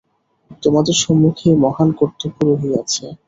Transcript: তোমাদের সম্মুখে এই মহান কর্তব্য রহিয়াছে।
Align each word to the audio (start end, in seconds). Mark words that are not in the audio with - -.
তোমাদের 0.63 0.95
সম্মুখে 1.03 1.45
এই 1.49 1.57
মহান 1.63 1.89
কর্তব্য 1.99 2.37
রহিয়াছে। 2.51 3.05